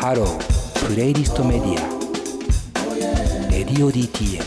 [0.00, 4.40] ハロープレイリストメディア radio DTM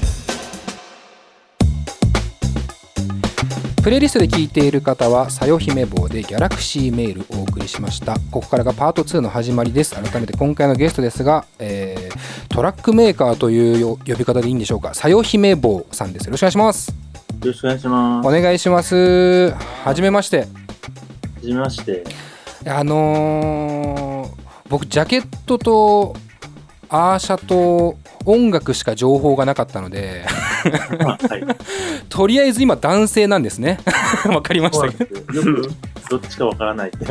[3.84, 8.14] プレイリストで聴いている方は「さよひめぼう」でギャラクシーメールをお送りしました。
[8.32, 9.94] ここからがパート2の始まりです。
[9.94, 14.94] 改めて今回のゲストですが、えー、トラックメーカーという呼び方でいいんでしょうか。
[14.94, 16.28] さよひめぼうさんです。
[16.28, 16.88] よろしくお願いします。
[16.88, 16.96] よ
[17.44, 18.28] ろしくお願いします。
[18.30, 19.50] お願いします。
[19.84, 20.40] はじめまして。
[20.40, 20.46] は
[21.42, 22.06] じめまして。
[22.66, 24.11] あのー、
[24.72, 26.16] 僕ジャケットと
[26.88, 31.46] アーシャと音楽しか情報がなかったのではい、
[32.08, 33.80] とりあえず今男性なんですね。
[34.30, 34.94] わかりましたよ。
[34.94, 35.72] く
[36.10, 37.06] どっちかわからないって、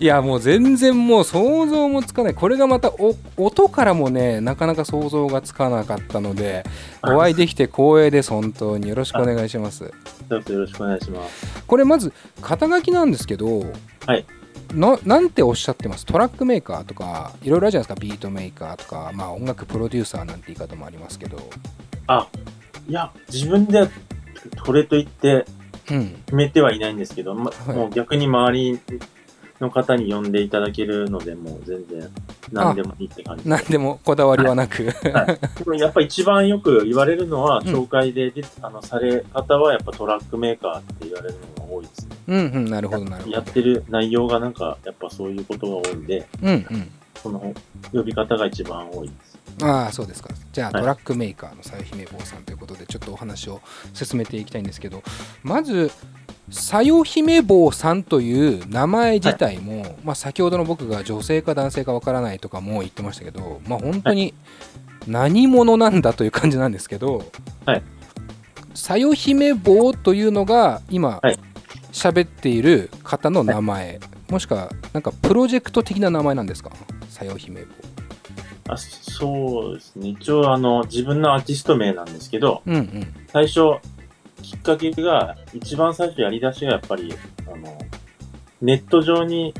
[0.00, 2.34] いやもう全然もう想像もつかない。
[2.34, 2.92] これがまた
[3.36, 6.64] 音からもねなかなか想像がつかなかったので
[7.02, 8.88] お会いできて光栄です本当に。
[8.88, 9.84] よろしくお願いします。
[9.84, 9.90] よ
[10.28, 11.62] ろしくお願いします。
[11.66, 13.64] これまず肩書きなんですけど
[14.06, 14.26] はい
[14.74, 16.06] のなんておっしゃってます？
[16.06, 18.00] トラックメーカーとかいろいろあるじゃないですか？
[18.00, 21.38] ビートメーカーとか、まあ、音楽プロデューサーなんて言い方もありますけど。
[22.06, 22.28] あ
[22.88, 23.88] いや自分で
[24.64, 25.46] これと言って
[25.86, 28.80] 決めてはいないんですけど、うんま、もう逆に周り
[29.62, 32.10] の方に呼んでいただけるのでもう全然
[32.52, 35.38] 何でもいいって感じ何でもこだわりはなく、は
[35.76, 42.16] い、やっぱ一番よく言われるのは、紹介であのされ方はやっぱトラックメーカーって言われるのが多いですね。
[42.26, 43.36] うんうん、なるほどなるほど。
[43.36, 46.90] やってる内容がなんかやっぱそういうことが多いんで、うんうん、
[47.22, 47.54] その
[47.92, 49.32] 呼び方が一番多いです。
[49.60, 53.60] ああそうですかじゃあ、トラックメーカーのさよ姫坊さんということでちょっとお話を
[53.92, 55.02] 進めていきたいんですけど
[55.42, 55.90] まず
[56.52, 64.34] さよ姫坊さんという名前自体も、はい、まあ、先ほどの僕が女性か男性かわからないとかも言ってましたけど、まあ、本当に
[65.08, 67.24] 何者なんだという感じなんですけど、
[67.64, 67.82] はい、
[68.74, 71.20] さよ姫坊というのが今
[71.90, 73.98] 喋、っている方の名前、
[74.28, 76.70] もしくはなんかプロジェクト的な名前なんですか？
[77.08, 77.66] さよ姫坊
[78.68, 80.10] あそうですね。
[80.10, 83.78] 一応あの自分のアーティスト名なんですけど、うんうん、最初
[84.42, 87.14] きっかけが、一番最初やり出しがやっぱり、
[87.46, 87.78] あの、
[88.60, 89.54] ネット上に、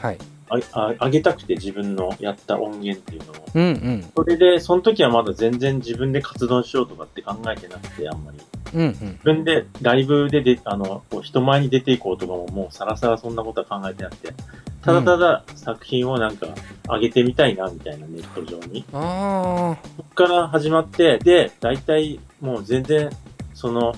[0.00, 0.18] はい。
[0.50, 3.34] ああ上げたくて自分のやった音源っていうのを。
[3.54, 4.04] うんうん。
[4.14, 8.38] それで、その時はまだ全然自分で活動しようとかって考えてなくて、あんまり。
[8.74, 8.90] うんうん。
[8.90, 14.34] 自分でライブでで、あの、こう人前に出ていこうとかももうさらさらそんなことは考えてなくて、
[14.82, 16.48] ただただ作品をなんか
[16.88, 18.84] 上げてみたいなみたいなネット上に。
[18.92, 19.88] ああ。
[19.96, 23.10] そっから始まって、で、大体もう全然、
[23.54, 23.94] その、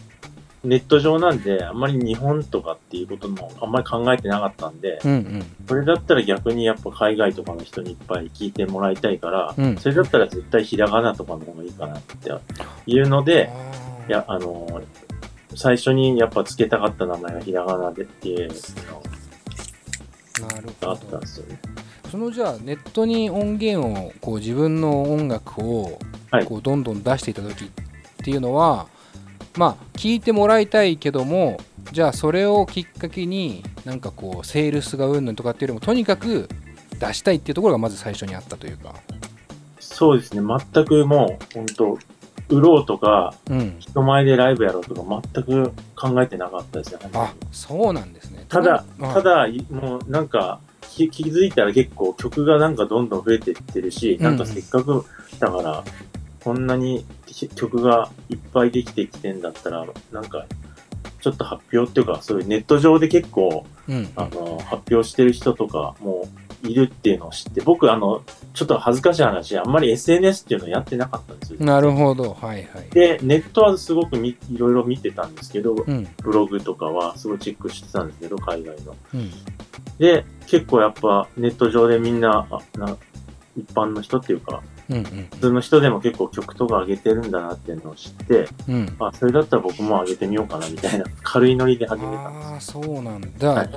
[0.67, 12.31] ネット上なんで、あんまり日本とかっていうこともあんまり考えてなかったんで、うんうん、それだったら逆にやっぱ海外とかの人にいっぱい聞いてもらいたいから、うん、それだったら絶対ひらがなとかの方がいいかなって
[12.87, 13.51] いうので、
[14.09, 14.83] いや、あの、
[15.55, 18.55] 最初にやっぱ付けたかった名前がひらがなでっていうの
[20.81, 21.59] があったんですよね。
[22.11, 25.99] そのじゃあネットに音源をこう自分の音楽を
[26.47, 27.69] こうどんどん出していた時っ
[28.25, 28.87] ていうのは、
[29.57, 31.59] まあ聞いてもらいたいけども
[31.93, 36.49] じゃあそれをきっかけになんかこうセールスがうんぬんとかっていうよりもとにかく
[36.99, 38.95] 出したいっていうところがまず最初にあったというか。
[39.79, 40.43] そうですね。
[40.75, 41.99] 全くもう本当
[42.49, 48.45] 売ろうとか、うん、人前でライブやろうとか全く考えてなかったですねあそうなんですね。
[48.49, 50.61] ただただもうなんか
[50.97, 55.05] 気づいたら結構曲がなんかどんどん増えていってるし、なんかせっかく
[55.39, 55.85] だから
[56.47, 57.05] こんなに
[57.57, 60.47] 曲がいっぱいできてきてんだったら、なんか、
[61.21, 66.29] ちょっと発表っていうか、そういうネット上で結構、うん、あの、発表してる人とかも
[66.63, 68.23] いるっていうのを知って、僕、あの、
[68.55, 71.59] ちょっと恥ずかしい話、あんまり SNS っていうのをやってなかったんですよ。
[71.59, 72.35] なるほど。
[72.35, 72.91] はいはい。
[72.91, 78.95] で、ネットはすごくみいろいろ見てたんですけど、うん、ブログとかはすごいチェックしてたんですけど、海外の。
[79.15, 79.33] うん、
[79.99, 82.97] で、結構やっぱネット上でみんな、あな
[83.57, 93.71] 一般の人っていうか、うんうん、普通の人でも結構曲とか上げてるんだなっていうのを知って、うん、あそれだったら僕も上げてみようかなみたいな 軽いノリで始めたんですああそうなんだ、はい、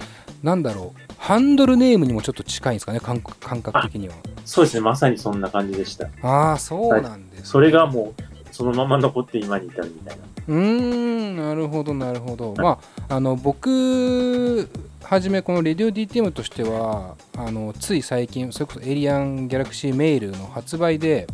[0.43, 1.01] なんだろう。
[1.17, 4.15] ハンドルネームにもちょっと近いんですかね感感覚的には。
[4.45, 4.81] そうですね。
[4.81, 6.07] まさにそんな感じでした。
[6.21, 7.37] ああそうなんです、ね。
[7.39, 10.23] はい、それがもうそのまま残って今に至るみたいな。
[10.47, 12.79] うんなるほどなるほど、はい、ま
[13.09, 14.67] ああの僕
[15.03, 21.27] はじめこのレディオ DTM としてはあのつい最近それこそエイリアンギャラクシーメールの発売で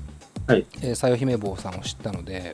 [0.48, 2.54] はい、えー、さよ姫坊さんを知ったので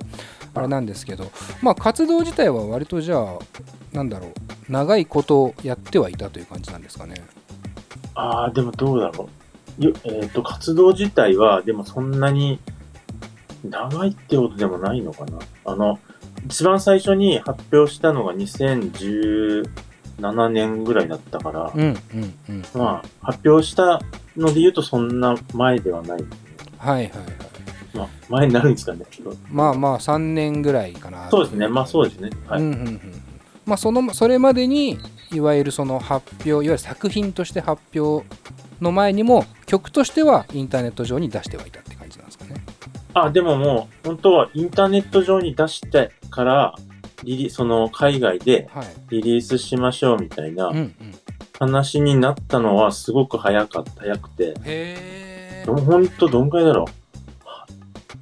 [0.53, 1.31] あれなんですけど
[1.61, 3.39] まあ活動自体は割とじゃあ
[3.91, 4.31] なんだろう
[4.71, 7.15] 長いことやってはいたという感じなんですかね。
[8.15, 9.29] ああでもどうだろ
[9.79, 9.83] う。
[9.83, 12.59] よ、えっ、ー、と活動自体はでもそんなに
[13.63, 15.39] 長いってことでもないのかな。
[15.65, 15.99] あの
[16.45, 18.33] 一番最初に発表したのが
[20.21, 24.01] 2017年ぐらいだったから、うんうんうん、まあ発表した
[24.37, 26.27] ので言うとそんな前ではないね。
[26.77, 27.11] はいはいはい
[27.93, 29.05] まあ、前になるんですかね。
[29.51, 31.67] まあまあ3年ぐらいかなそうですね。
[31.67, 32.29] まあそうですね。
[32.47, 32.61] はい。
[32.61, 33.21] うんうんうん
[33.65, 34.97] まあそのそれまでに
[35.31, 38.25] いわゆるその発表いわゆる作品として発表
[38.81, 42.55] の前にも曲としてはインターネット上に出してはいたって感じなんですかね
[43.13, 46.75] あ、でももう、本当はインターネット上に出してから、
[47.23, 50.71] リリその海外ではいリリースしましょうみたいな
[51.59, 54.43] 話になったのはすごく早かった、早くて。
[54.45, 57.47] へえでも本当どんくらいだろう。
[57.47, 57.67] は、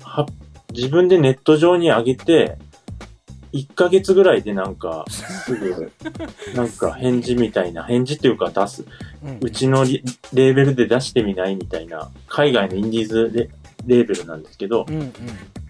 [0.03, 0.25] は
[0.73, 2.57] 自分でネット上に上げて、
[3.53, 5.91] 1ヶ月ぐらいでなんか、すぐ、
[6.53, 8.85] なんか返事みたいな、返事っていうか出す。
[9.41, 10.03] うちのリ
[10.33, 13.49] レーベルで出してみないみたいな、海外のインディーズレ
[13.89, 15.13] レーベルなんですけど、うんうん。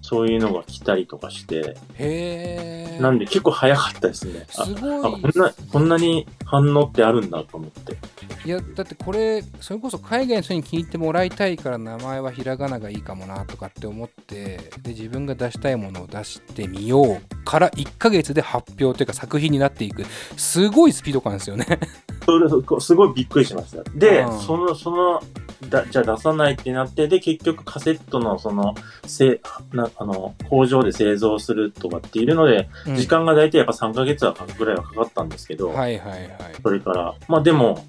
[0.01, 4.45] そういうのが来たりとかして、へえなんで結構早かったですね。
[4.57, 7.97] あすごあこんな、こんなに反応ってあるんだと思って。
[8.45, 20.05] いやだってこれそれこそ海外の人に聞いてもらいたいから名前はひらがながいいかもなとかって思ってで自分が出したいものを出してみようから1ヶ月で発表というか作品になっていく。
[20.37, 21.65] すごいスピード感ですよね。
[22.25, 23.83] それすごいびっくりしました。
[23.95, 25.21] でうん、その、その、
[25.67, 28.75] だじゃあ出さないってなって、で、結局カセットのその、
[29.05, 29.41] せ
[29.73, 36.29] なあの、工場で製造するとかっていうので、うん時間が大体やっぱ3ヶ月はぐらいはかかったんですけど、はいはいはい
[36.61, 37.85] それから、まあでも、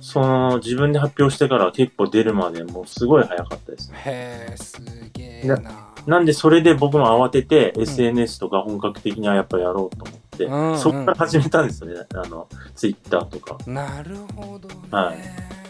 [0.00, 3.98] その、自分で発表してから結構出るまでもうすごい早かったですね。
[4.04, 4.82] へえす
[5.12, 12.06] げえななんでそれで僕も慌てて SNS とか本格的にはやっぱやろうと思って、うんうんそこから始めたんですよね。
[12.14, 13.56] あの、Twitter とか。
[13.66, 15.63] なるほどね、はい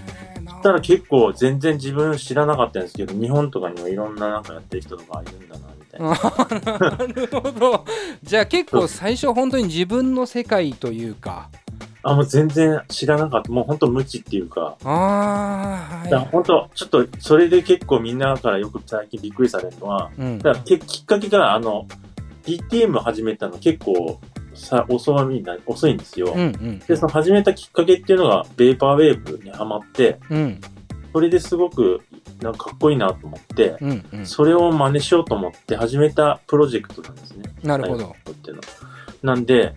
[0.65, 6.11] なそしたら結構全然自分知らなかったんですけど、日本とかにもいろんななんかやってる人とかいるんだな、みたいな。
[6.17, 7.85] あなるほど。
[8.23, 11.51] じゃあ結構最初本当に自分の世界というか。
[12.03, 13.53] あ、もう全然知らなかった。
[13.53, 16.29] もう本当無知っていうか、ああはい。
[16.31, 20.39] 本当ちょっとそれで結構みんなからよく最近びっくりされるのは、うん。
[20.39, 21.87] だからけきっかけがあの、
[22.45, 24.21] DTM 始めたの結構
[24.55, 26.33] さ遅いな遅いんですよ。
[26.35, 30.61] うんうんで、その始めたきっかけっていうのが、ベーパーウェーブにハマって、うん。
[31.13, 32.01] それですごく
[32.43, 34.27] なんかかっこいいなと思って、うんうん。
[34.27, 37.45] それを真似しようと思って始めたプロジェクトなんですね。
[37.63, 38.15] なるほど。
[38.31, 38.63] っていうの。
[39.23, 39.75] なんで、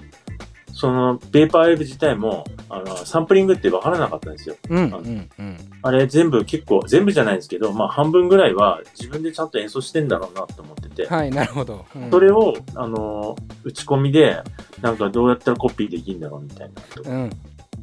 [0.78, 4.56] その、ベーパーウェーブ自体も、あの、サンプリングって分からなかったんですよ。
[4.70, 5.58] うんうんうん。
[5.82, 12.12] あれ全部結構、全部じゃないんですけど、まあ半分ぐらいは自分でちゃんと演奏してんだろうなと思ってて、はいなるほど、うん。
[12.12, 14.40] それを、あの、打ち込みで、
[14.84, 16.70] なんかどうやったらコピーできるんだろうみたい
[17.04, 17.12] な。
[17.12, 17.30] うん。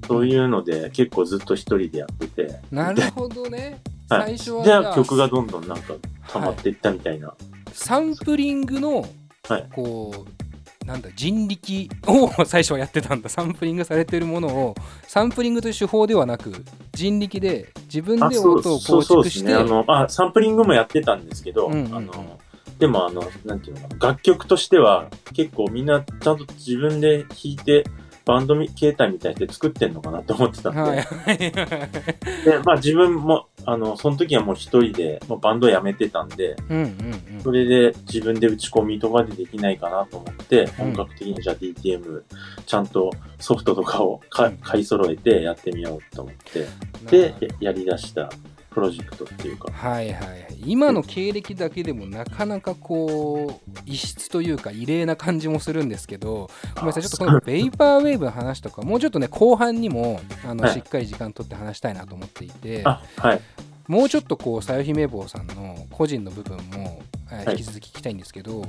[0.07, 3.81] そういうので結構ずっと一人でやってて、なるほどね。
[4.09, 4.37] はい。
[4.37, 4.95] 最初はじゃあ。
[4.95, 5.95] 曲がどんどんなんか
[6.29, 7.35] 溜まはいっていったみたいな。
[7.73, 9.05] サンプリングの
[9.49, 9.69] はい。
[9.75, 10.44] こう
[10.85, 14.75] なんだ人力を 最初はやってたんだサンプリングされてるものを
[15.07, 16.53] サンプリングという手法ではなく
[16.93, 19.55] 人力で自分あで音を構築して。
[19.55, 22.39] あサンプリングもやってたんですけど、うんうんうんあの、
[22.79, 27.85] でもあの、なんていうの楽曲としては結構みんなちゃんと自分で弾いて、
[28.25, 31.39] バンドみ形態みたいで作ってんのかなと思ってたんで、はい。
[31.39, 40.67] で、まあ自分も、あの、その時はもう一人で、もうバンド辞めてたんで、うんうんそれで自分で打ち込みとかでできないかなと思って、うん。
[40.69, 42.23] 本格的にじゃあ DTM、
[42.65, 44.57] ちゃんとソフトとかをかうん。
[44.59, 48.31] 買い揃えてやってみようと思って、うんで、ややり出した
[48.75, 50.29] プロジェクトっていうか、はいはい。
[50.29, 63.41] はい今の経歴だけでもなかなかこう異質というか異例な感じもするんですけどごめんなさいちょっとこのベイパーウェーブの話とかもうちょっとね後半にもあの、はいしっかり時間取って話したいなと思っていてあ、はい。
[63.89, 68.65] もうちょっとこうさよ姫坊さんの個人の部分も、え引き続き聞きたいんですけど、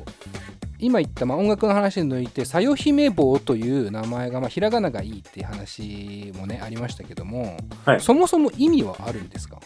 [0.78, 8.02] 今言った、まあ、音楽の話に抜いてさよ姫坊という名前が、まあ、ひらがながいいっていう話もねありましたけども、はい。
[8.02, 9.62] そもそも意味はあるんですか？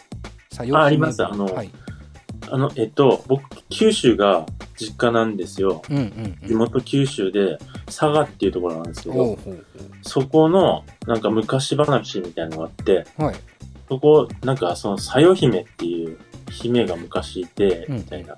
[0.60, 1.24] さよああります。
[1.24, 1.70] あのはい、
[2.48, 5.82] あの、えっと、僕、九州が実家なんですよ。
[5.90, 6.48] うんうんうん。
[6.48, 9.38] 地元九州で、佐賀っていうところなんですけど、
[10.02, 13.34] そこの、なんか昔話みたいなのがあって、はい。
[13.88, 16.18] そこ、なんかその、さよ姫っていう
[16.50, 17.96] 姫が昔いて、うん。
[17.98, 18.36] みたいな。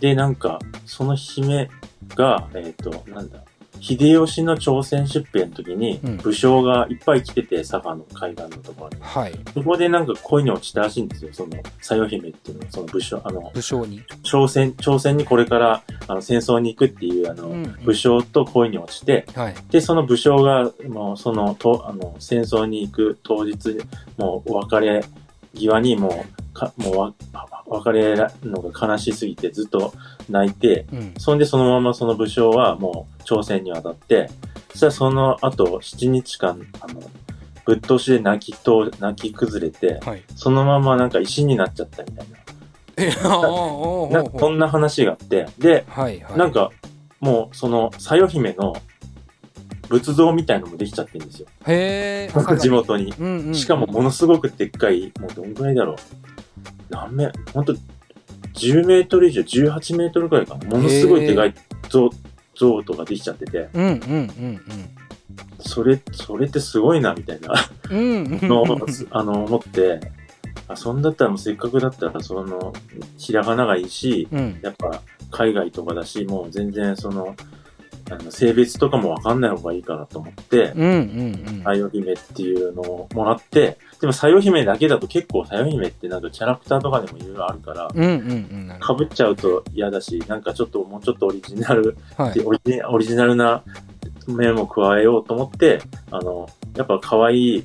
[0.00, 1.70] で、なんか、その姫
[2.14, 3.42] が、えっ、と、なんだ、
[3.80, 8.96] 秀吉の朝鮮出兵の時にうん、武将がいっぱい来てて、佐賀の海岸のところに。
[9.00, 9.34] はい。
[9.54, 17.76] そこでなんか恋に落ちたらしいんですよ、その、さよ姫っていうのは、その武将、あの、武将に、朝鮮、朝鮮にこれから、あの、戦争に行くっていう、あの、うんうん。
[17.84, 19.54] 武将と恋に落ちて、はい。
[19.70, 23.78] で、その武将が、もう、その、と、あの、戦争に行く当日、
[24.16, 25.04] もう、お別れ
[25.54, 27.14] 際に、もう、か、もうわ、
[27.66, 29.92] 別れるのが悲しすぎて、ずっと
[30.28, 34.30] 泣いて、うんそんでそのままその武将はもう朝鮮に渡って、
[34.70, 37.02] そしたらその後7日間、あの、
[37.64, 42.36] ぶっ通しで泣きと、泣き崩れて、はいそのままなんか石になっちゃったみたいな。
[44.10, 46.70] なんかこんな話があって、で、はいはいなんか、
[47.20, 48.76] もうその、さよ姫の
[49.88, 51.48] 仏像みたいのもできちゃってるんですよ。
[51.66, 53.14] へえなんか地元に。
[53.18, 55.96] うんうんうんしかもものすごくでっかい、もうどんぐらいだろう。
[56.90, 57.74] 何メほんと、
[58.54, 60.66] 10メートル以上、18メートルくらいかな。
[60.66, 61.54] ものすごいでかい
[61.90, 62.10] 像、
[62.54, 64.60] 像とかできちゃってて、うんうんうん
[65.58, 67.54] それ、それってすごいな、みたいな。
[67.90, 68.66] うんうんうんのを、
[69.10, 70.00] あの、思って、
[70.68, 72.72] あ、そんだったらもうせっかくだったら、その、
[73.18, 74.58] ひらがながいいし、うん。
[74.62, 77.34] やっぱ海外とかだし、もう全然その、
[78.10, 80.88] あの性別とかもわかんない方がいいかなと思って、うんうん
[81.48, 81.62] うん。
[81.64, 88.66] さよ姫っていうのをもらって、でもさよ姫だけだと結構さよ姫ってなんかキャラクターとかでもいろいろあるから、うんうんうん。
[88.68, 92.40] なるほ被っちゃうと嫌だし、なんかちょっともうちょっとオリジナル、どはい。
[92.40, 93.62] オリジオリジナルな
[94.28, 97.64] 面も加えようと思って、あの、やっぱ可愛い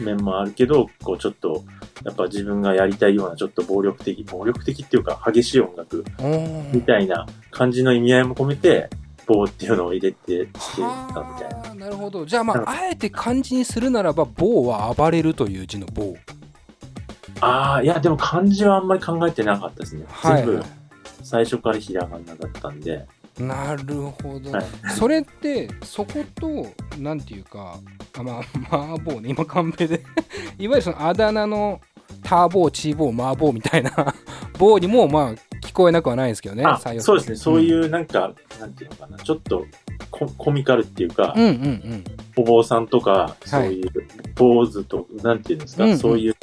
[0.00, 1.64] 面もあるけど、こうちょっと、
[2.04, 6.04] やっぱ自分がやりたいようなちょっと暴力的、暴力的っていうか激しい音楽
[6.72, 8.88] みたいな感じの意味合いも込めて、
[9.26, 11.56] 棒っていうのを入れてしてたみたいな。
[11.56, 12.24] はあなるほど。
[12.24, 16.16] じゃあまああえて漢字にするならば「棒」は暴れるという字の「棒。
[17.40, 20.04] ああ、いや、でも漢字はあんまり考えてなかったですね。
[20.08, 20.46] はい。
[20.46, 20.64] 全部、
[21.22, 23.06] 最初からひらがなだったんで。
[23.38, 24.64] なるほど、はい。
[24.96, 26.66] それってそこと
[26.98, 27.78] なんていうか
[28.16, 28.40] あま
[28.70, 29.28] あ麻婆ね。
[29.28, 30.02] 今カンペで。
[30.58, 31.80] いわゆるそのあだ名の
[32.22, 34.14] ターボーチーボー麻婆みたいな。
[34.58, 35.38] 棒にもまあ聞
[35.76, 36.64] こえなくはないですけどね
[37.00, 37.36] そうですね。
[37.36, 39.18] そういううなんか、なんていうのかな。
[39.18, 39.66] ちょっと
[40.10, 42.04] ココミカルっていうか、んうんうん
[42.38, 43.90] お坊さんとか、そういう
[44.34, 46.36] 坊主と、なんていうんですか、うんうんそういう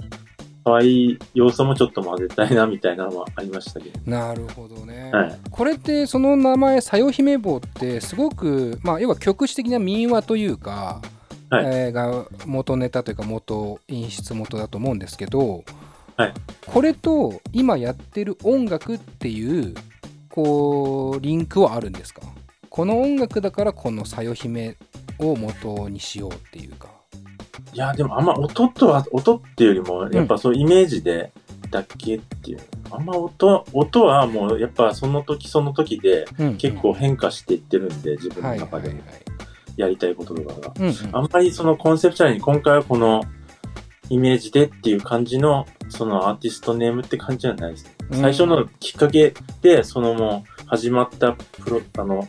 [0.63, 3.99] 可愛い要素もちょっと混ぜたいなみたいなのはありましたけど。
[4.05, 5.39] うんなるほどね、はい。
[5.51, 11.01] これってその名前「さよ姫坊」ってすごくまあ要は局地的な民話というか、
[11.49, 15.63] はいえーが元ネタというか元演出元だと思うんですけど、
[16.17, 16.34] はい。
[16.65, 19.74] これと今やってる音楽っていう
[20.29, 22.22] こうリンクはあるんですか？
[22.70, 24.77] この音楽だからこの「さよ姫」
[25.20, 26.89] を元にしようっていうか。
[27.74, 31.32] いや、でもあんま音とは、音っていうよりも、やっぱそうイメージで、
[31.72, 32.60] だけっていう。
[32.91, 36.58] あんま音、音はもうやっぱその時その時でうん。
[36.58, 38.93] 結構変化していってるんで、自分の中で。
[39.75, 40.74] やりたいこととかが。
[40.79, 40.93] うんうん。
[41.13, 43.24] あんまりそのコンセプチュアルに今回はこの
[44.10, 47.91] イメージでっていう感じのそのアーティストネームって感じじゃないですね。
[48.12, 52.27] うん最初のきっかけで、そのもう始まったプロ、あの、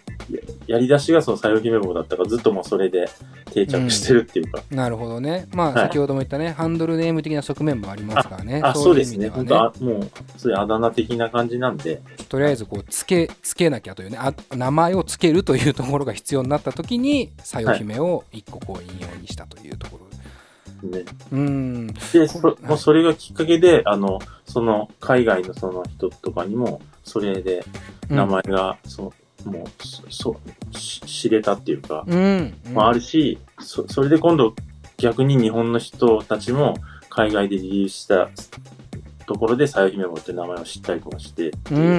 [0.66, 3.08] ややり出しがその採用姫坊だったからずっともうそれで
[3.52, 4.62] 定着してるっていうか。
[4.70, 5.46] なるほどね。
[5.52, 8.60] まあ、はい先ほども言ったね、ハンドルネーム的な側面もありますからね。
[8.62, 9.30] あ、そうですね。
[9.34, 12.02] あもう、そういうあだ名的な感じなんで。
[12.28, 20.23] とりあえずこうつけつけなきゃというねあ名前をつけるというところが必要になった時にさよ姫を一個こう引用にしたというところで、
[20.90, 21.86] ね、うーん。
[21.86, 22.66] で、そはい。
[22.66, 27.64] もうそれがきっかけで、あの、その海外のその人とかにも、それで
[28.08, 29.12] 名前が、そ
[29.46, 30.40] う、もう、そ、そ
[30.78, 32.54] し知れたっていうか、うん、うん。
[32.66, 34.54] うんまあ、あるし、そそれで今度
[34.96, 36.76] 逆に日本の人たちも
[37.08, 38.28] 海外でリリースした
[39.24, 41.90] ところで、さよ姫坊って名前を知ったりとかして、うんうんう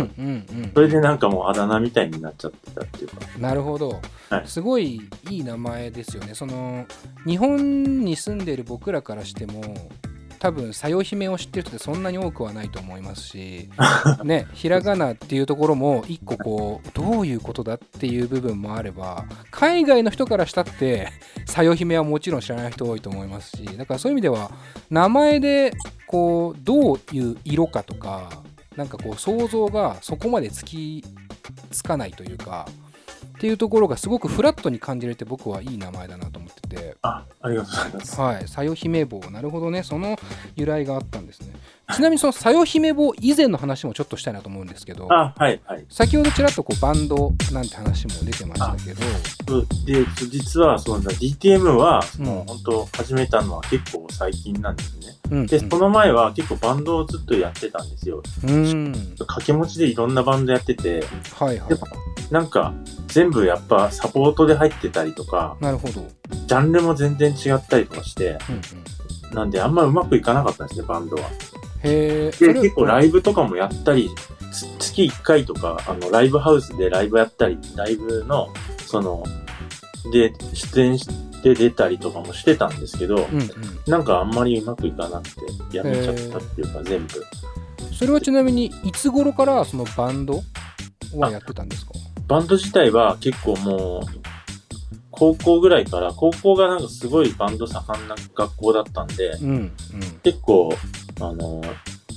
[0.67, 0.71] ん。
[0.73, 3.07] それでなんかもうあだ名みたいになっちゃってたっていう。
[3.07, 3.15] か。
[3.39, 4.47] なるほど、はい。
[4.47, 6.35] すごいいい名前ですよね。
[6.35, 6.85] その
[7.25, 9.61] 日本に住んでる僕らからしても
[10.39, 13.69] 多分さよ姫を知ってる人ってそんなに多くはないと思いますし
[14.23, 21.09] ねひらがなっていうところも一個こうどういうことだっていう部分もあれば海外の人からしたって
[21.45, 24.51] さよ姫はもちろん知らない人多いと思いますしだからそういう意味では
[24.89, 25.73] 名前で
[26.07, 28.29] こうどういう色かとか
[28.75, 31.03] なんかこう想像がそこまでつき
[31.71, 32.67] つかないというか
[33.45, 36.97] っていうところがすごくフラットに感じれて僕はいい名前だなと思ってて。
[37.03, 38.19] あ、ありがとうございます。
[38.19, 39.83] はいさよ姫坊なるほどね。
[39.83, 40.17] その
[40.55, 41.53] 由来があったんですね。
[41.93, 45.85] ちなみにそのさよ姫坊以前の話もちょっとしたいなと思うんですけどあ、はい、はい。
[45.89, 49.61] 先ほどちらっとこうバンドなんて話も出てましたけど。
[49.85, 52.45] で、実は、その DTM は、そのうん。
[52.45, 55.05] 本当始めたのは結構最近なんですね。
[55.29, 58.23] うんで、その前は結構バンドをずっとやってたんですよ。
[58.43, 58.93] うん。
[59.19, 61.03] 掛け持ちでいろんなバンドやってて、
[61.35, 61.69] はいはい
[62.31, 62.73] なんか、
[63.07, 66.07] 全部やっぱサポートで入ってたりとか、なるほど、うん
[66.47, 68.37] ジャンルも全然違ったりとかして、
[69.31, 71.23] うん、なんであんまうまくいかなかったんですね、バンドは。
[71.83, 74.09] へえで、結構ライブとかもやったり、
[74.51, 78.49] つ月1回とか、あの、ライブハウスでライブやったり、ライブの、
[78.85, 79.23] その、
[80.11, 81.07] で、出演し
[81.43, 83.49] て出たりとかもしてたんですけど、うんうん。
[83.87, 85.29] なんかあんまりうまくいかなく
[85.69, 87.23] て、やめちゃったっていうか、全部。
[87.93, 90.41] それはちなみにいつ頃からそのバンド
[91.15, 91.91] はやってたんですか？
[92.27, 94.01] バンド自体は結構もう、
[95.11, 99.71] 高校ぐらいから、高校がなんかすごいバンド盛んな学校だったんで、うんうん
[100.23, 100.73] 結構、
[101.21, 101.61] あの、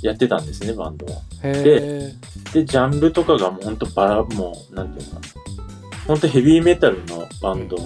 [0.03, 1.12] やってたんですね、バンドは。
[1.43, 2.12] へえ
[2.53, 5.29] で、ジャンルとかがもうほんとバラ、もう、なんていうのかな。
[6.07, 7.77] ほんとヘビーメタルのバンド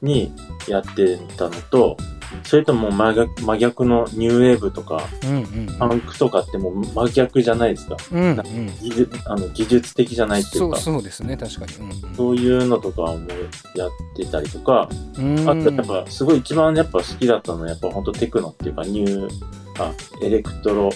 [0.00, 0.32] に
[0.66, 1.96] やってたのと、
[2.44, 7.96] それとも真逆真逆のニューウェーブとか、うんうんパンクとかってもう真逆じゃないですか。
[8.10, 8.66] うんうん。
[8.80, 11.36] 技術あの技術的じゃないっていそううか、そうですね。
[11.36, 11.74] 確かに。
[11.74, 13.18] うんそういうのとかも
[13.74, 15.38] やってたりとか、うん。
[15.48, 19.30] あとやっぱすごい一番やっぱ好きだったのはやっぱ本当テクノっていうかニュー、
[19.78, 19.92] あ、
[20.22, 20.90] エレクトロ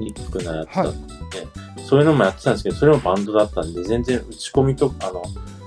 [0.00, 1.46] ニックなやつだったんで、
[1.84, 5.61] そういうのもやってたんですけど、それもバンドだったんで、全然打ち込みとか、あの、一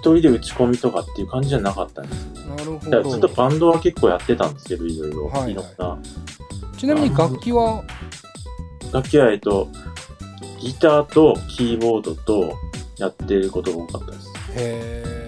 [0.00, 2.54] 人で打ち込みとかっていう感じじゃなかったんですよ。
[2.56, 5.26] なるほだからずっとどバンドは結構やってたんですけど、いろいろ。
[5.28, 6.76] はいはい。
[6.76, 7.84] ちなみに楽器は？
[8.92, 9.68] 楽器は、えっと、
[10.60, 12.56] ギターとキーボードと
[12.98, 14.28] やってることが多かったです。
[14.28, 15.26] へえ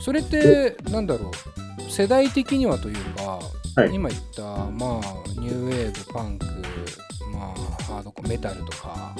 [0.00, 1.90] それってなんだろう？
[1.90, 3.40] 世代的にはというか、
[3.76, 6.46] はい今言ったまあニューウェーブパンク
[7.38, 9.14] まあハードコアメタルとか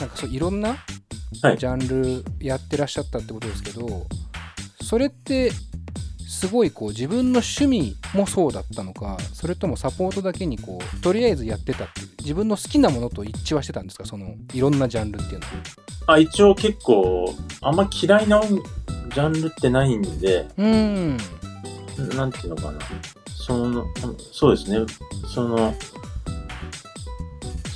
[0.00, 0.76] なんかそういろんな
[1.42, 4.06] はいジャンルやってらっしゃったってことですけど、
[4.82, 5.52] それって
[6.28, 14.04] すごいこう自分の趣味もそうだったのかそれともサポートだけにこうとりあえずやってたって自分の好きなものと一致はしてたんですか？
[14.04, 15.52] そのいろんなジャンルっていうのは。
[16.06, 20.64] あ、一応結構、あんま嫌いな音ジャンルってないんで、うー
[21.12, 21.16] ん
[22.16, 22.78] なんていうのかな。
[23.46, 23.86] その、
[24.32, 24.78] そうですね。
[25.32, 25.74] その、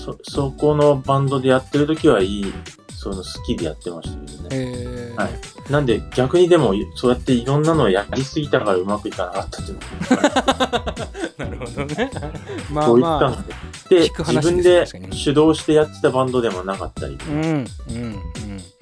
[0.05, 2.53] そ、そこのバンドでやってる時はいい、
[2.89, 5.13] その好きでやってましたけどね。
[5.17, 9.85] はいなんで逆にでも、そうやっていろんなのをやりすぎたからうまくいかなかったっていうの
[11.45, 12.11] なるほどね。
[12.71, 13.41] まあこう言ったまあ。
[13.41, 13.47] ん
[13.89, 14.01] で。
[14.01, 18.23] で自分で主導してやってたバンドでもなかったり、うんうん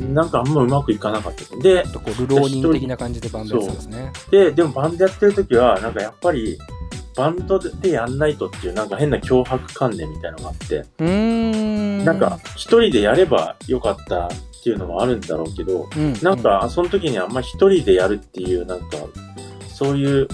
[0.00, 0.14] うん。
[0.14, 1.56] なんかあんまうまくいかなかった。
[1.56, 4.12] でちょ、っとこう、ルローニン的な感じでバンドやってたんですね。
[4.30, 6.58] で、でもバンドやってる時は、なんかやっぱり、
[7.16, 12.04] バンドでやんないとっていうなんか変な脅迫観念みたいなのがあって、うーん。
[12.04, 14.30] なんか、一人でやればよかったっ
[14.62, 18.96] ていうのもあるんだろうけど、うん、なんか、その時にあんま一人でやるっていう、なんか、
[19.68, 20.28] そういう、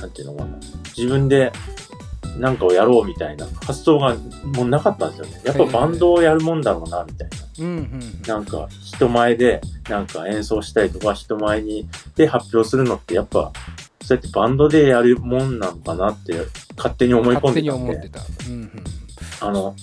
[0.00, 0.58] なんていうのかな。
[0.96, 1.52] 自分で
[2.38, 4.14] なんかをやろうみたいな発想が
[4.54, 5.40] もうなかったんですよね。
[5.44, 7.36] やっぱバンドをやるもんだろうな、みたいな。
[7.58, 8.22] うん、うんうん。
[8.26, 13.52] なんか、人前で、なんか演奏したりとか、人前に、で発表するのって、やっぱ、
[14.06, 16.34] そうやってバンドでやるもんなのかなって、
[16.76, 18.20] 勝手に思い込んでたんで、に思ってた。
[18.48, 18.70] うんうん。
[19.40, 19.74] あの、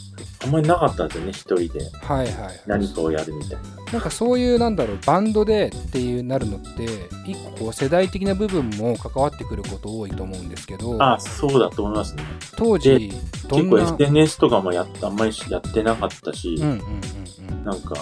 [0.43, 2.61] あんまりなかったんですよね、一人ではいはい。
[2.65, 3.63] 何かをやるみたいな。
[3.91, 6.85] なんかそういうなんだろうバンドでっていうなるのって
[7.27, 12.23] 一個世代的な部分も関わってくること多いと思うんですけどあそうだと思いますね。
[12.57, 13.13] 当時
[13.47, 17.95] ど結構 SNS とかもやっあんまりやってなかったし、うんうんうんうんなんか、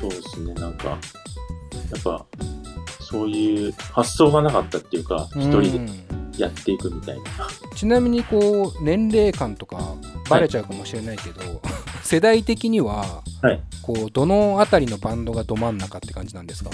[0.00, 2.24] そうですね、なんか、やっぱ、
[3.08, 7.22] そういう発想がなかったっていうか、一人でうんやっていくみたいな。
[7.74, 9.94] ちなみにこう年齢感とか
[10.28, 11.62] バレちゃうかもしれないけど、
[12.02, 13.60] 世代的にははい。
[13.82, 16.70] こうどのあたりのバンドがど真ん中って感じなんですか？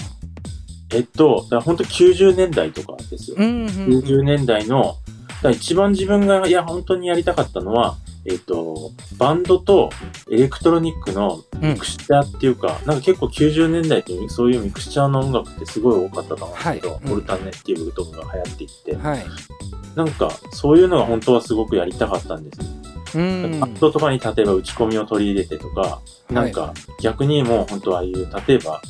[0.91, 3.37] えっと、だ本当90年代とかですよ。
[3.39, 3.67] うんうんうん
[3.99, 4.97] 90年代の、
[5.41, 9.89] だ一番自分が、いや、本当にやりたかったのは、えっと、バンドと
[10.31, 17.01] エレクトロニックのミクスチャーっていうか、なんか結構90年代ってそういうミクスチャーの音楽ってすごい多かったと思うんですけど、はい。
[17.03, 17.11] うん。
[17.11, 19.25] オルタネティブとかが流行っていって、はい。
[19.95, 22.59] なんかそういうのが本当はすごくやりたかったんです。
[22.59, 22.65] よ。
[23.15, 23.59] うん。
[23.59, 28.81] バンドとかに例えば打ち込みを取り入れてとか、なんか逆にもう本当ああいう、例えば、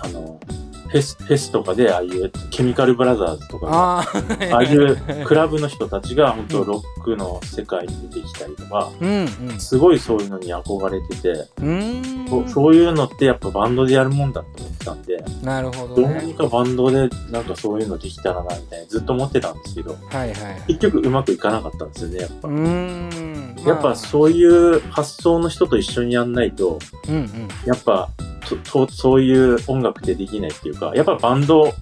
[0.00, 0.40] あの、
[0.88, 4.54] フェス、フェスとかでああいうケミカルブラザーズとかがあー。
[4.54, 20.62] ああいう クラブの人たちが本当ロックの世界に出てきたりとか、うんすごいそういうのに憧れてて、うんうんそうそういうのってやっぱバンドでやるもんだと思ってたんで、なるほどどうねにかバンドでなんかそういうのできたらなみたいなずっと思ってたんですけど、はいはい。
[20.68, 22.48] 結局うまくいかなかったんですよね、やっぱ。
[22.48, 23.56] うーん。
[23.66, 27.48] やっぱそういう発想の人と一緒にやんないと、うんうん。
[27.66, 28.10] やっぱ
[28.48, 31.72] ととそういう音楽ってできないっていうか、やっぱバンドを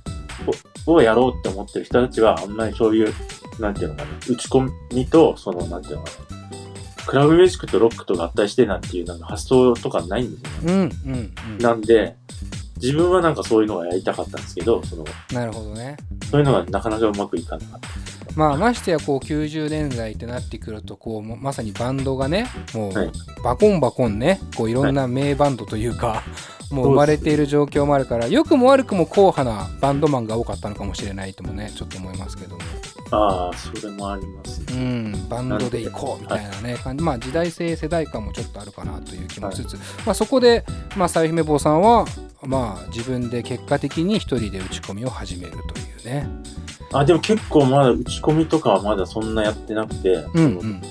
[0.87, 3.15] をやろうって思ってる人たちはあんまりそういう、
[3.61, 6.42] なんていうのかな、打ち込みと、その、なんていうのかな、
[7.07, 10.73] クラブミュージックとロックと合体してなんていうなんか発想とかないんですよ。
[10.73, 10.73] ね。
[10.73, 11.59] うんうんうん。
[11.59, 12.17] なんで、
[12.77, 15.97] 自分はなんかそういうのがやりたかったんですけど、その、なるほどね。
[16.31, 17.89] そういうのがなかなかうまくいかなかった。
[18.35, 23.11] まあましてやこう90年代ってなってくるとこうもまさにバンドがねもうはい。
[23.45, 26.23] バコンバコンねこういろんな名バンドというか、
[26.73, 32.63] もう生まれている状況もあるから良くも悪くも硬派なバンドマンが多かったのかもしれないともねちょっと思いますけども
[33.13, 34.67] ああ、それもありますね。
[34.73, 40.65] うんバンドで行こうみたいなね感じまあ時代性世代感もちょっとあるかなという気もしつつ、まあそこで
[40.97, 42.07] まあさ坊さんは
[42.43, 46.27] まあ自分で結果的に一人で打ち込みを始めるというね。
[46.93, 50.83] あ、でも結構まだ打ち込みとかはまだそんなやってなくて、うんうん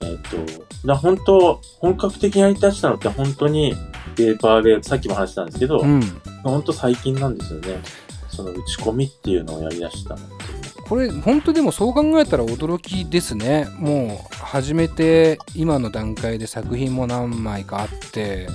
[0.00, 3.74] えっ、と、だ本当、本格的にやり出したのって本当に
[4.16, 6.00] ペーパーで、さっきも話したんですけど、うん、
[6.44, 7.80] 本当最近なんですよね。
[8.28, 10.57] その打ち込みっていうのをやり出したのって。
[10.88, 13.68] これ本当でもそう考えたら驚きですね。
[13.78, 18.48] もう初めて今の段階で作品も何枚かあって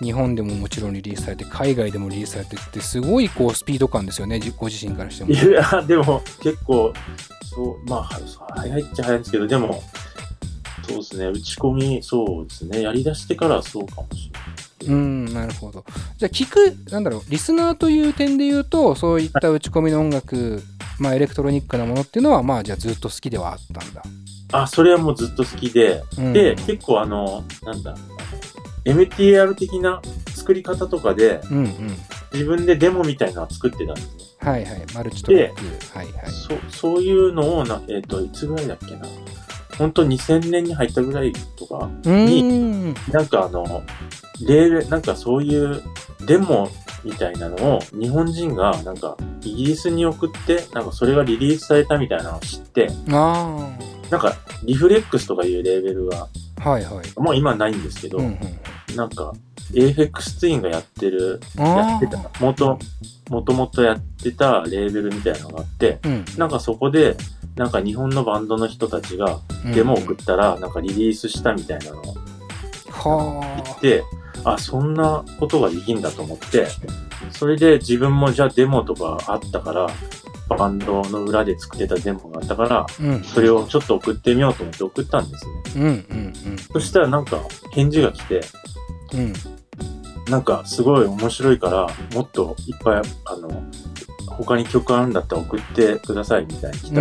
[0.00, 4.40] 日本でももちろんリリースされて海外でもリリースされてってすごいこうスピード感ですよね。
[4.56, 5.30] ご自身からしても。
[5.30, 6.92] いや、でも結構、
[7.42, 8.02] そう、まあ、
[8.56, 9.82] 早いっちゃ早いんですけど、でも、
[10.86, 14.63] そうですね、打ち込み、そうですね、やり出してからそうかもしれない。
[14.88, 15.24] うん。
[15.32, 15.84] なるほど。
[16.18, 20.62] じゃあ聞くなんだろうリスナーという点で言うとそういった打ち込みの音楽
[20.98, 24.02] まあエレクトロニックなものっていうのはまあじゃあずっと好きではあったんだ、
[24.52, 27.96] あ、それはもうずっと好きで、うん、で、結構あの、なんだ、
[28.84, 30.00] MTR 的な
[30.34, 31.96] 作り方とかで、うんうん。
[32.32, 34.06] 自分でデモみたいなのは作ってたんです。
[34.06, 34.10] ね。
[34.38, 34.82] はいはい。
[34.94, 35.98] マルチトラック。
[35.98, 36.30] はいはい。
[36.30, 39.06] そう、そういうのをな、えっ、と、いつぐらいだっけな。
[39.78, 42.94] 本当2000年に入ったぐらいとか、うーん。
[43.12, 43.82] なんかあの、
[44.42, 45.82] レール、なんかそういう
[46.26, 46.68] デモ
[47.04, 53.70] みたいなのを日本人がなんかイギリスに送って、なんかそれがリリースされたみたいなのを知って、あ
[54.10, 56.28] なんかリフレックスとかいうレーベルが、
[56.60, 57.20] あはいはい。
[57.20, 58.38] もう今ないんですけど、うんうん
[58.94, 59.32] なんか
[59.72, 62.78] AFX ツインがやってる、やあってた、もと、
[63.30, 66.24] もともとやってたレーベルみたいなのがあって、うん。
[66.36, 67.16] なんかそこで、
[67.56, 69.40] なんか日本のバンドの人たちが
[69.74, 72.14] デモを送ったら、なんかリリースしたみたいなのを
[72.94, 74.04] は言って、
[74.44, 76.66] あ、そんなことができんだと思って、
[77.30, 79.86] それで自分もじゃあデモとかあったから、
[80.48, 83.24] バンドの裏で作ってたデモがあったから、あうん。
[83.24, 85.52] それをちょっと送ってみようと思って送ったんですね。
[85.76, 87.40] うんうんそしたらなんか
[87.72, 88.40] 返事が来て、
[89.12, 89.32] うんうん。
[90.30, 93.62] なんかすごい面白いから、もっといっぱい、あの、
[94.26, 97.00] 他に曲あるんだったら送ってくださいみたいに来たか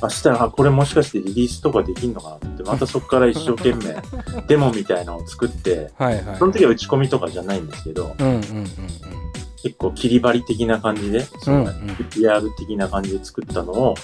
[0.00, 3.96] ら、あしたら、あ、これもしかしてリリースとかできんのかなって、 またそこから一生懸命
[4.48, 6.36] デモみたいなのを作って、はいはい。
[6.38, 8.42] その時は打ち込みとかじゃないんですけど、うんうんうん
[9.60, 11.72] 結構切り張り的な感じで、そのうんうん。
[12.10, 13.94] PR 的な感じで作ったのを、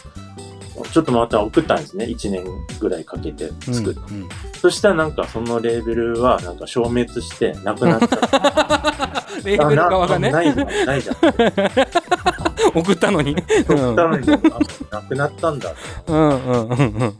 [0.90, 2.06] ちょっとまた送ったんですね。
[2.06, 2.44] 1年
[2.80, 4.28] ぐらいかけてうん作っうんうん
[4.60, 8.06] そしたらなんかそのレーベルはなんか消滅してなくなった。
[9.44, 11.16] レーベル側がねあなないじゃん、ないじゃん。
[12.74, 14.28] 送ったのに送ったのに、
[14.90, 15.72] あなくなったんだ。
[16.06, 17.14] うんうんうんうん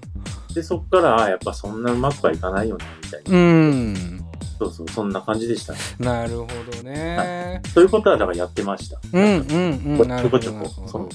[0.55, 3.37] で、そっから、あやっぱそんなうまくはいかないよね、みたいな。
[3.37, 4.25] うん
[4.57, 5.79] そうそう、そんな感じでしたね。
[5.99, 8.99] なるほどねそういうことはだからやってました。
[9.13, 11.09] うんうんうんちょこちょこそんな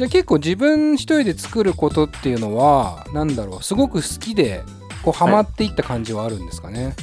[0.00, 4.62] じゃあ結構自分一人で作ることっていうのはなんだろうすごく好きで
[5.02, 6.94] こうハマっていった感じはあるんですかね、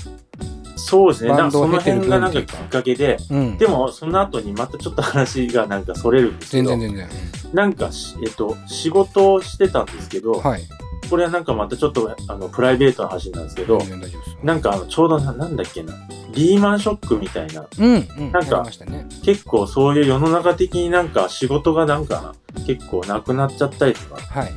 [0.77, 1.29] そうですね。
[1.29, 5.93] なんかその辺がなんかき分っかけで、うんでもその後にまたちょっと話がなんか。
[5.93, 7.09] それるんですけど、全然全然、
[7.53, 9.85] なんかし、えっと、仕事をしてたん。
[9.85, 10.61] ですけど、はい
[11.09, 15.93] これはなんかまたちょっとあのプライベートな話なんですけど全、然大丈夫ですなんかあのちょうどななんだっけな、
[16.33, 19.07] リーマンショックみたいな、うんうんなんかありましたね。
[19.23, 24.51] 結構そういう世の中的になんか仕事がなんか結構なくなっちゃったりとか、はい。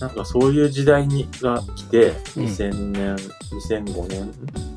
[0.00, 2.14] なんかそういう時代にが来て、うん。
[2.44, 4.32] 2000年、2005年、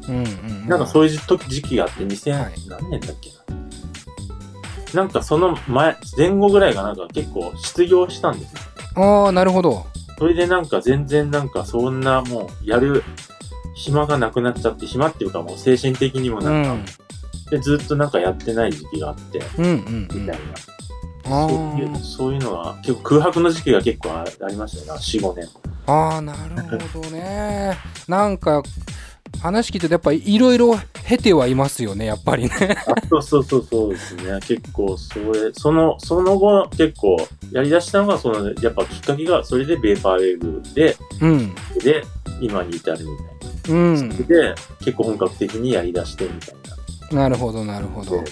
[0.09, 2.53] うんうんなんかそういう時時期があって、2000、はい。
[2.67, 3.29] 何年だっけ
[4.93, 5.03] な？
[5.03, 8.59] なんかその前、前後ぐらいがなんか結構失業したんですよ。
[8.95, 9.85] ああなるほど
[10.21, 13.03] それでなんか全然なんかそんなもうやる
[13.73, 16.85] 暇がなくなっちゃって、暇っていうかもう精神的にもうなんか、ん。
[17.49, 20.01] でずっとなんかやってない時期があって、うんうんうん。
[20.03, 20.33] みたいな。
[21.25, 21.95] あそういうー。
[21.95, 24.93] そういうのが結構空白の時期が結構あありましたよ。
[24.93, 25.49] ね、4、5年。
[25.87, 27.75] あーなるほどね。
[28.07, 28.61] なんか
[29.41, 32.51] 話聞いててやっぱいろいろ経てはいますよねやっぱりね
[32.87, 34.39] あそうそうそうそうですね。
[34.47, 37.17] 結構それ、その、その後結構
[37.51, 42.03] やり出したのが、その、やっぱきっかけが、それでベーパーウェーブで、うんで、
[42.39, 43.17] 今に至るみ
[43.63, 44.15] たいうんな。
[44.15, 46.55] で、結構本格的にやり出してみたい
[47.11, 47.23] な。
[47.23, 48.31] なるほどなるほどで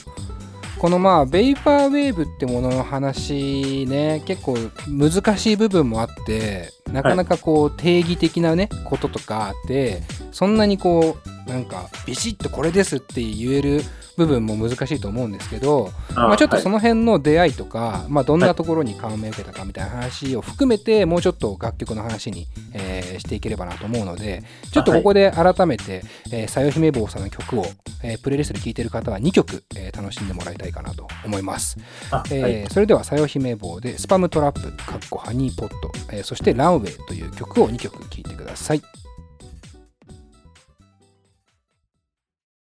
[0.79, 4.55] このまあベイパーウェーブってものの話ね結構
[4.87, 13.81] 難しい部分もあってなかなかこう定義的なねこととかあってそんなにこうなんかビシッとこれですって言える
[14.17, 27.65] 部分も難しいと思うんですけどまあ、ちょっとその、の辺の出会いとか、まあ、どんなところに感銘を受けたかみたいな話を含めてもうちょっと楽曲の話に、えーしていければなと思うのでちょっとここで改めて「えーさよ姫坊さん」の曲を、
[28.01, 31.77] えープレイリストで聴いてる方は2曲、えー楽しんでもらいたいかなと思います、
[32.11, 34.71] あえーはい、それでは「さよ姫坊」で「スパムトラップ」
[35.17, 38.81] ハニーポット、えーそして「ランウェイ」という曲を2曲聴いてください